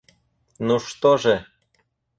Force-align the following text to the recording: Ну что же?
Ну 0.57 0.79
что 0.79 1.15
же? 1.19 1.45